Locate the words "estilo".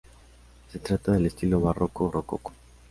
1.27-1.61